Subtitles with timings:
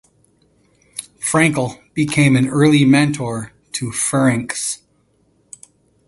[1.19, 4.81] Frankel became an early mentor to Ferencz.